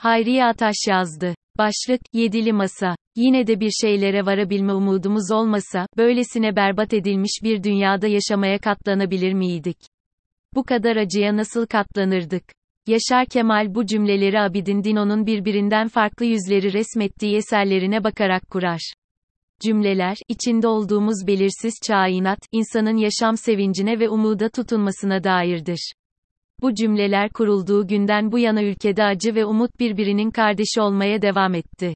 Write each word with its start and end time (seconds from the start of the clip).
Hayriye 0.00 0.44
Ataş 0.44 0.76
yazdı. 0.88 1.34
Başlık, 1.58 2.00
Yedili 2.12 2.52
Masa. 2.52 2.96
Yine 3.16 3.46
de 3.46 3.60
bir 3.60 3.70
şeylere 3.70 4.26
varabilme 4.26 4.72
umudumuz 4.72 5.30
olmasa, 5.32 5.86
böylesine 5.96 6.56
berbat 6.56 6.94
edilmiş 6.94 7.40
bir 7.42 7.62
dünyada 7.62 8.06
yaşamaya 8.06 8.58
katlanabilir 8.58 9.32
miydik? 9.32 9.76
Bu 10.54 10.64
kadar 10.64 10.96
acıya 10.96 11.36
nasıl 11.36 11.66
katlanırdık? 11.66 12.44
Yaşar 12.86 13.26
Kemal 13.26 13.74
bu 13.74 13.86
cümleleri 13.86 14.40
Abidin 14.40 14.84
Dino'nun 14.84 15.26
birbirinden 15.26 15.88
farklı 15.88 16.24
yüzleri 16.24 16.72
resmettiği 16.72 17.36
eserlerine 17.36 18.04
bakarak 18.04 18.50
kurar. 18.50 18.92
Cümleler, 19.62 20.16
içinde 20.28 20.68
olduğumuz 20.68 21.26
belirsiz 21.26 21.74
kainat, 21.88 22.38
insanın 22.52 22.96
yaşam 22.96 23.36
sevincine 23.36 24.00
ve 24.00 24.08
umuda 24.08 24.48
tutunmasına 24.48 25.24
dairdir. 25.24 25.92
Bu 26.62 26.74
cümleler 26.74 27.30
kurulduğu 27.30 27.86
günden 27.86 28.32
bu 28.32 28.38
yana 28.38 28.62
ülkede 28.62 29.04
acı 29.04 29.34
ve 29.34 29.44
umut 29.44 29.80
birbirinin 29.80 30.30
kardeşi 30.30 30.80
olmaya 30.80 31.22
devam 31.22 31.54
etti. 31.54 31.94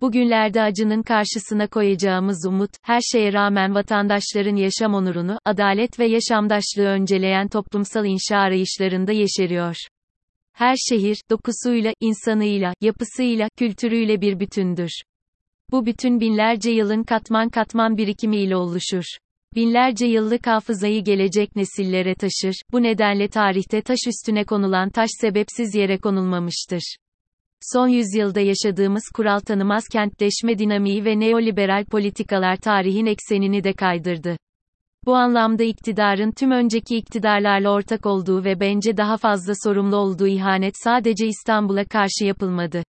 Bugünlerde 0.00 0.62
acının 0.62 1.02
karşısına 1.02 1.66
koyacağımız 1.66 2.46
umut, 2.46 2.70
her 2.82 3.00
şeye 3.00 3.32
rağmen 3.32 3.74
vatandaşların 3.74 4.56
yaşam 4.56 4.94
onurunu, 4.94 5.38
adalet 5.44 5.98
ve 5.98 6.06
yaşamdaşlığı 6.06 6.86
önceleyen 6.86 7.48
toplumsal 7.48 8.06
inşa 8.06 8.36
arayışlarında 8.36 9.12
yeşeriyor. 9.12 9.76
Her 10.52 10.74
şehir, 10.88 11.16
dokusuyla, 11.30 11.92
insanıyla, 12.00 12.72
yapısıyla, 12.80 13.48
kültürüyle 13.56 14.20
bir 14.20 14.40
bütündür. 14.40 14.90
Bu 15.70 15.86
bütün 15.86 16.20
binlerce 16.20 16.70
yılın 16.70 17.02
katman 17.02 17.48
katman 17.48 17.96
birikimiyle 17.96 18.56
oluşur. 18.56 19.04
Binlerce 19.58 20.06
yıllık 20.06 20.46
hafızayı 20.46 21.04
gelecek 21.04 21.56
nesillere 21.56 22.14
taşır, 22.14 22.54
bu 22.72 22.82
nedenle 22.82 23.28
tarihte 23.28 23.82
taş 23.82 23.98
üstüne 24.08 24.44
konulan 24.44 24.90
taş 24.90 25.08
sebepsiz 25.20 25.74
yere 25.74 25.98
konulmamıştır. 25.98 26.96
Son 27.60 27.88
yüzyılda 27.88 28.40
yaşadığımız 28.40 29.02
kural 29.14 29.38
tanımaz 29.38 29.84
kentleşme 29.92 30.58
dinamiği 30.58 31.04
ve 31.04 31.20
neoliberal 31.20 31.84
politikalar 31.84 32.56
tarihin 32.56 33.06
eksenini 33.06 33.64
de 33.64 33.72
kaydırdı. 33.72 34.36
Bu 35.06 35.14
anlamda 35.14 35.64
iktidarın 35.64 36.32
tüm 36.32 36.50
önceki 36.50 36.96
iktidarlarla 36.96 37.70
ortak 37.70 38.06
olduğu 38.06 38.44
ve 38.44 38.60
bence 38.60 38.96
daha 38.96 39.16
fazla 39.16 39.52
sorumlu 39.64 39.96
olduğu 39.96 40.26
ihanet 40.26 40.74
sadece 40.84 41.26
İstanbul'a 41.26 41.84
karşı 41.84 42.24
yapılmadı. 42.24 42.82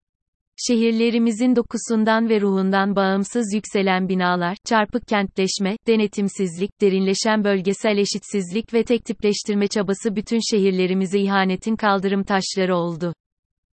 Şehirlerimizin 0.59 1.55
dokusundan 1.55 2.29
ve 2.29 2.41
ruhundan 2.41 2.95
bağımsız 2.95 3.53
yükselen 3.53 4.09
binalar, 4.09 4.57
çarpık 4.65 5.07
kentleşme, 5.07 5.77
denetimsizlik, 5.87 6.81
derinleşen 6.81 7.43
bölgesel 7.43 7.97
eşitsizlik 7.97 8.73
ve 8.73 8.83
tektipleştirme 8.83 9.67
çabası 9.67 10.15
bütün 10.15 10.39
şehirlerimize 10.51 11.19
ihanetin 11.19 11.75
kaldırım 11.75 12.23
taşları 12.23 12.75
oldu. 12.75 13.13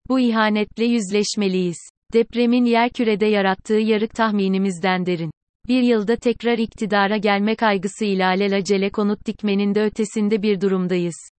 Bu 0.10 0.20
ihanetle 0.20 0.86
yüzleşmeliyiz. 0.86 1.78
Depremin 2.14 2.66
yerkürede 2.66 3.26
yarattığı 3.26 3.80
yarık 3.80 4.16
tahminimizden 4.16 5.06
derin. 5.06 5.32
Bir 5.68 5.82
yılda 5.82 6.16
tekrar 6.16 6.58
iktidara 6.58 7.18
gelme 7.18 7.56
kaygısıyla 7.56 8.28
alelacele 8.28 8.90
konut 8.90 9.26
dikmenin 9.26 9.76
de 9.76 9.84
ötesinde 9.84 10.42
bir 10.42 10.62
durumdayız. 10.62 11.33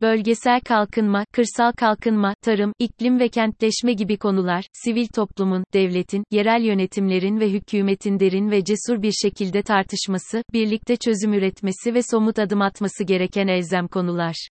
Bölgesel 0.00 0.60
kalkınma, 0.60 1.24
kırsal 1.32 1.72
kalkınma, 1.72 2.34
tarım, 2.44 2.72
iklim 2.78 3.18
ve 3.18 3.28
kentleşme 3.28 3.92
gibi 3.92 4.16
konular, 4.16 4.64
sivil 4.72 5.06
toplumun, 5.06 5.64
devletin, 5.74 6.24
yerel 6.30 6.62
yönetimlerin 6.62 7.40
ve 7.40 7.50
hükümetin 7.50 8.20
derin 8.20 8.50
ve 8.50 8.64
cesur 8.64 9.02
bir 9.02 9.12
şekilde 9.12 9.62
tartışması, 9.62 10.42
birlikte 10.52 10.96
çözüm 10.96 11.32
üretmesi 11.32 11.94
ve 11.94 12.00
somut 12.10 12.38
adım 12.38 12.62
atması 12.62 13.04
gereken 13.04 13.48
elzem 13.48 13.88
konular. 13.88 14.48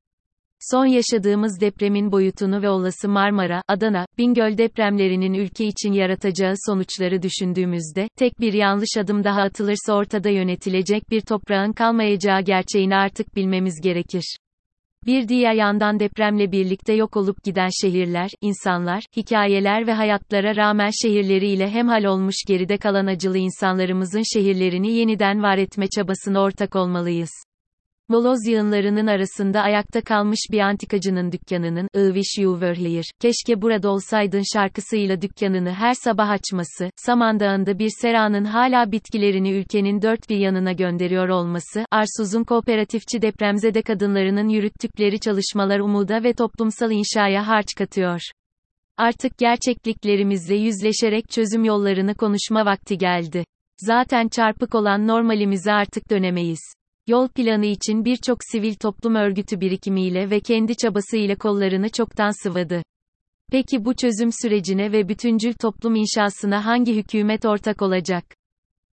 Son 0.72 0.86
yaşadığımız 0.86 1.62
depremin 1.62 2.12
boyutunu 2.12 2.62
ve 2.62 2.70
olası 2.70 3.10
Marmara, 3.10 3.62
Adana, 3.68 4.06
Bingöl 4.18 4.58
depremlerinin 4.58 5.34
ülke 5.34 5.66
için 5.66 5.94
yaratacağı 5.94 6.54
sonuçları 6.66 7.22
düşündüğümüzde, 7.22 8.08
tek 8.18 8.40
bir 8.40 8.54
yanlış 8.54 8.98
adım 8.98 9.24
daha 9.24 9.42
atılırsa 9.42 9.94
ortada 9.94 10.30
yönetilecek 10.30 11.10
bir 11.10 11.22
toprağın 11.22 11.74
kalmayacağı 11.74 12.42
gerçeğini 12.42 12.96
artık 12.96 13.36
bilmemiz 13.36 13.82
gerekir. 13.82 14.38
Bir 15.06 15.28
diğer 15.28 15.54
yandan 15.54 16.00
depremle 16.00 16.52
birlikte 16.52 16.94
yok 16.94 17.18
olup 17.18 17.44
giden 17.44 17.70
şehirler, 17.82 18.30
insanlar, 18.42 19.04
hikayeler 19.18 19.88
ve 19.88 19.94
hayatlara 19.94 20.56
rağmen 20.56 20.90
şehirleriyle 21.04 21.70
hemhal 21.70 22.04
olmuş 22.04 22.36
geride 22.48 22.78
kalan 22.78 23.06
acılı 23.06 23.38
insanlarımızın 23.38 24.24
şehirlerini 24.34 24.92
yeniden 24.92 25.44
var 25.44 25.58
etme 25.58 25.88
çabasına 25.88 26.42
ortak 26.42 26.76
olmalıyız. 26.76 27.32
Moloz 28.10 28.48
yığınlarının 28.48 29.08
arasında 29.08 29.62
ayakta 29.62 30.02
kalmış 30.02 30.40
bir 30.52 30.60
antikacının 30.60 31.32
dükkanının, 31.32 31.88
I 31.96 32.14
wish 32.14 32.44
you 32.44 32.60
were 32.60 32.90
here, 32.90 33.02
keşke 33.22 33.62
burada 33.62 33.90
olsaydın 33.90 34.44
şarkısıyla 34.54 35.22
dükkanını 35.22 35.72
her 35.72 35.94
sabah 35.94 36.30
açması, 36.30 36.90
Samandağ'ında 36.96 37.80
bir 37.80 37.90
seranın 38.02 38.46
hala 38.46 38.92
bitkilerini 38.92 39.52
ülkenin 39.52 40.02
dört 40.02 40.30
bir 40.30 40.38
yanına 40.38 40.72
gönderiyor 40.72 41.30
olması, 41.30 41.86
Arsuz'un 41.92 42.44
kooperatifçi 42.44 43.22
depremzede 43.22 43.82
kadınlarının 43.82 44.50
yürüttükleri 44.50 45.20
çalışmalar 45.20 45.80
umuda 45.80 46.24
ve 46.24 46.34
toplumsal 46.34 46.92
inşaya 46.92 47.48
harç 47.48 47.68
katıyor. 47.78 48.22
Artık 48.98 49.38
gerçekliklerimizle 49.38 50.56
yüzleşerek 50.56 51.30
çözüm 51.30 51.66
yollarını 51.66 52.16
konuşma 52.16 52.66
vakti 52.66 52.98
geldi. 52.98 53.46
Zaten 53.78 54.28
çarpık 54.28 54.76
olan 54.76 55.08
normalimize 55.08 55.72
artık 55.72 56.10
dönemeyiz. 56.10 56.83
Yol 57.08 57.28
planı 57.28 57.66
için 57.66 58.06
birçok 58.06 58.38
sivil 58.52 58.76
toplum 58.76 59.16
örgütü 59.16 59.62
birikimiyle 59.62 60.30
ve 60.30 60.40
kendi 60.40 60.76
çabasıyla 60.78 61.36
kollarını 61.36 61.90
çoktan 61.90 62.44
sıvadı. 62.44 62.84
Peki 63.52 63.86
bu 63.86 63.94
çözüm 63.96 64.30
sürecine 64.42 64.92
ve 64.92 65.10
bütüncül 65.10 65.54
toplum 65.54 65.96
inşasına 65.96 66.66
hangi 66.66 66.96
hükümet 66.96 67.46
ortak 67.46 67.82
olacak? 67.82 68.26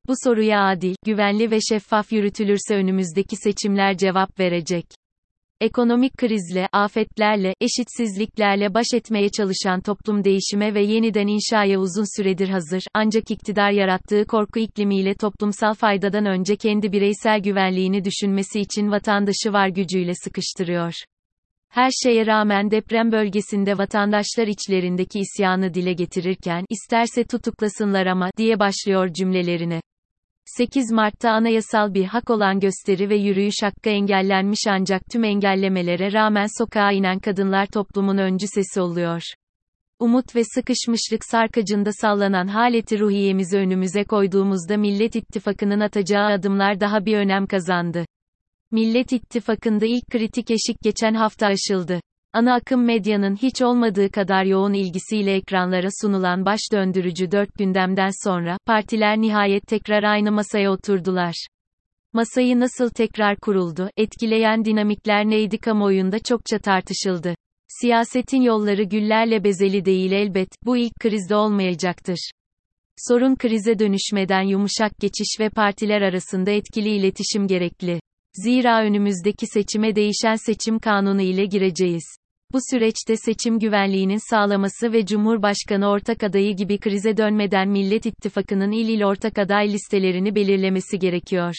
Bu 0.06 0.12
soruya 0.24 0.68
adil, 0.68 0.94
güvenli 1.04 1.50
ve 1.50 1.58
şeffaf 1.60 2.12
yürütülürse 2.12 2.74
önümüzdeki 2.74 3.36
seçimler 3.36 3.96
cevap 3.96 4.40
verecek. 4.40 4.86
Ekonomik 5.60 6.18
krizle, 6.18 6.68
afetlerle, 6.72 7.54
eşitsizliklerle 7.60 8.74
baş 8.74 8.86
etmeye 8.94 9.28
çalışan 9.28 9.80
toplum 9.80 10.24
değişime 10.24 10.74
ve 10.74 10.82
yeniden 10.82 11.26
inşaya 11.26 11.80
uzun 11.80 12.16
süredir 12.16 12.48
hazır, 12.48 12.82
ancak 12.94 13.30
iktidar 13.30 13.70
yarattığı 13.70 14.26
korku 14.26 14.58
iklimiyle 14.58 15.14
toplumsal 15.14 15.74
faydadan 15.74 16.26
önce 16.26 16.56
kendi 16.56 16.92
bireysel 16.92 17.40
güvenliğini 17.40 18.04
düşünmesi 18.04 18.60
için 18.60 18.90
vatandaşı 18.90 19.52
var 19.52 19.68
gücüyle 19.68 20.12
sıkıştırıyor. 20.14 20.92
Her 21.68 21.90
şeye 22.02 22.26
rağmen 22.26 22.70
deprem 22.70 23.12
bölgesinde 23.12 23.78
vatandaşlar 23.78 24.46
içlerindeki 24.46 25.18
isyanı 25.18 25.74
dile 25.74 25.92
getirirken, 25.92 26.64
isterse 26.70 27.24
tutuklasınlar 27.24 28.06
ama, 28.06 28.30
diye 28.36 28.58
başlıyor 28.58 29.12
cümlelerine. 29.12 29.80
8 30.56 30.92
Mart'ta 30.92 31.30
anayasal 31.30 31.94
bir 31.94 32.04
hak 32.04 32.30
olan 32.30 32.60
gösteri 32.60 33.10
ve 33.10 33.16
yürüyüş 33.16 33.54
hakkı 33.62 33.90
engellenmiş 33.90 34.60
ancak 34.68 35.02
tüm 35.12 35.24
engellemelere 35.24 36.12
rağmen 36.12 36.46
sokağa 36.58 36.92
inen 36.92 37.18
kadınlar 37.18 37.66
toplumun 37.66 38.18
öncü 38.18 38.46
sesi 38.46 38.80
oluyor. 38.80 39.22
Umut 39.98 40.36
ve 40.36 40.42
sıkışmışlık 40.44 41.24
sarkacında 41.24 41.90
sallanan 41.92 42.46
haleti 42.46 43.00
ruhiyemizi 43.00 43.58
önümüze 43.58 44.04
koyduğumuzda 44.04 44.76
Millet 44.76 45.16
İttifakı'nın 45.16 45.80
atacağı 45.80 46.26
adımlar 46.26 46.80
daha 46.80 47.06
bir 47.06 47.16
önem 47.16 47.46
kazandı. 47.46 48.04
Millet 48.70 49.12
İttifakı'nda 49.12 49.86
ilk 49.86 50.06
kritik 50.10 50.50
eşik 50.50 50.80
geçen 50.82 51.14
hafta 51.14 51.46
aşıldı. 51.46 52.00
Ana 52.38 52.54
akım 52.54 52.84
medyanın 52.84 53.36
hiç 53.36 53.62
olmadığı 53.62 54.10
kadar 54.10 54.44
yoğun 54.44 54.72
ilgisiyle 54.72 55.34
ekranlara 55.34 55.88
sunulan 56.00 56.44
baş 56.44 56.60
döndürücü 56.72 57.30
dört 57.30 57.54
gündemden 57.58 58.10
sonra, 58.24 58.58
partiler 58.66 59.20
nihayet 59.20 59.66
tekrar 59.66 60.02
aynı 60.02 60.32
masaya 60.32 60.72
oturdular. 60.72 61.46
Masayı 62.12 62.60
nasıl 62.60 62.90
tekrar 62.90 63.36
kuruldu, 63.36 63.90
etkileyen 63.96 64.64
dinamikler 64.64 65.24
neydi 65.24 65.58
kamuoyunda 65.58 66.18
çokça 66.18 66.58
tartışıldı. 66.58 67.34
Siyasetin 67.80 68.42
yolları 68.42 68.82
güllerle 68.82 69.44
bezeli 69.44 69.84
değil 69.84 70.12
elbet, 70.12 70.48
bu 70.64 70.76
ilk 70.76 70.94
krizde 71.00 71.36
olmayacaktır. 71.36 72.30
Sorun 73.08 73.36
krize 73.36 73.78
dönüşmeden 73.78 74.42
yumuşak 74.42 74.98
geçiş 74.98 75.40
ve 75.40 75.50
partiler 75.50 76.02
arasında 76.02 76.50
etkili 76.50 76.88
iletişim 76.88 77.46
gerekli. 77.46 78.00
Zira 78.34 78.82
önümüzdeki 78.82 79.46
seçime 79.46 79.96
değişen 79.96 80.36
seçim 80.36 80.78
kanunu 80.78 81.22
ile 81.22 81.46
gireceğiz. 81.46 82.04
Bu 82.52 82.58
süreçte 82.70 83.16
seçim 83.16 83.58
güvenliğinin 83.58 84.30
sağlaması 84.30 84.92
ve 84.92 85.06
Cumhurbaşkanı 85.06 85.88
ortak 85.88 86.22
adayı 86.22 86.56
gibi 86.56 86.78
krize 86.78 87.16
dönmeden 87.16 87.68
Millet 87.68 88.06
İttifakı'nın 88.06 88.72
il 88.72 88.88
il 88.88 89.04
ortak 89.04 89.38
aday 89.38 89.72
listelerini 89.72 90.34
belirlemesi 90.34 90.98
gerekiyor. 90.98 91.54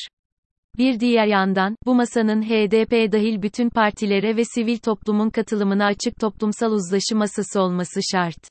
Bir 0.78 1.00
diğer 1.00 1.28
yandan, 1.28 1.76
bu 1.86 1.96
masanın 1.96 2.42
HDP 2.42 3.12
dahil 3.12 3.42
bütün 3.42 3.70
partilere 3.70 4.38
ve 4.38 4.44
sivil 4.46 4.78
toplumun 4.78 5.30
katılımına 5.30 5.86
açık 5.86 6.20
toplumsal 6.20 6.72
uzlaşı 6.72 7.16
masası 7.16 7.62
olması 7.62 8.00
şart. 8.12 8.48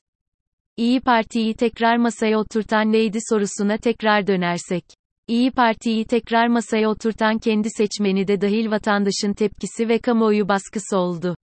İyi 0.77 1.01
Parti'yi 1.01 1.53
tekrar 1.53 1.97
masaya 1.97 2.39
oturtan 2.39 2.91
neydi 2.91 3.19
sorusuna 3.29 3.77
tekrar 3.77 4.27
dönersek. 4.27 4.83
İyi 5.27 5.51
Parti'yi 5.51 6.05
tekrar 6.05 6.47
masaya 6.47 6.89
oturtan 6.89 7.37
kendi 7.37 7.69
seçmeni 7.69 8.27
de 8.27 8.41
dahil 8.41 8.71
vatandaşın 8.71 9.33
tepkisi 9.33 9.89
ve 9.89 9.99
kamuoyu 9.99 10.47
baskısı 10.47 10.97
oldu. 10.97 11.35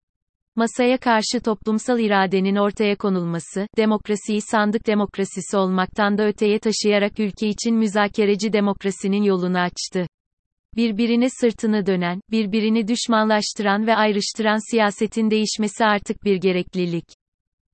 Masaya 0.56 0.98
karşı 0.98 1.40
toplumsal 1.44 2.00
iradenin 2.00 2.56
ortaya 2.56 2.96
konulması, 2.96 3.66
demokrasiyi 3.76 4.40
sandık 4.40 4.86
demokrasisi 4.86 5.56
olmaktan 5.56 6.18
da 6.18 6.26
öteye 6.26 6.58
taşıyarak 6.58 7.20
ülke 7.20 7.48
için 7.48 7.74
müzakereci 7.76 8.52
demokrasinin 8.52 9.22
yolunu 9.22 9.58
açtı. 9.58 10.06
Birbirine 10.76 11.28
sırtını 11.40 11.86
dönen, 11.86 12.20
birbirini 12.30 12.88
düşmanlaştıran 12.88 13.86
ve 13.86 13.94
ayrıştıran 13.96 14.70
siyasetin 14.70 15.30
değişmesi 15.30 15.84
artık 15.84 16.24
bir 16.24 16.36
gereklilik. 16.36 17.04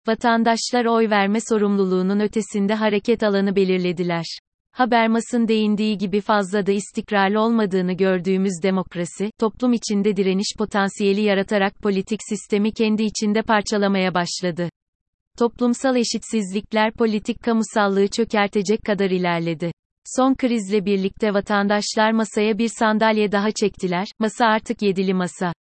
Vatandaşlar 0.06 0.84
oy 0.84 1.10
verme 1.10 1.38
sorumluluğunun 1.48 2.20
ötesinde 2.20 2.74
hareket 2.74 3.22
alanı 3.22 3.56
belirlediler. 3.56 4.24
Habermas'ın 4.80 5.48
değindiği 5.48 5.98
gibi 5.98 6.20
fazla 6.20 6.66
da 6.66 6.72
istikrarlı 6.72 7.40
olmadığını 7.40 7.92
gördüğümüz 7.92 8.52
demokrasi, 8.62 9.30
toplum 9.38 9.72
içinde 9.72 10.16
direniş 10.16 10.54
potansiyeli 10.58 11.20
yaratarak 11.20 11.74
politik 11.74 12.20
sistemi 12.28 12.72
kendi 12.72 13.02
içinde 13.02 13.42
parçalamaya 13.42 14.14
başladı. 14.14 14.70
Toplumsal 15.38 15.96
eşitsizlikler 15.96 16.92
politik 16.92 17.42
kamusallığı 17.42 18.08
çökertecek 18.08 18.84
kadar 18.84 19.10
ilerledi. 19.10 19.72
Son 20.16 20.34
krizle 20.34 20.84
birlikte 20.84 21.34
vatandaşlar 21.34 22.12
masaya 22.12 22.58
bir 22.58 22.70
sandalye 22.78 23.32
daha 23.32 23.50
çektiler, 23.50 24.06
masa 24.18 24.46
artık 24.46 24.82
yedili 24.82 25.14
masa. 25.14 25.52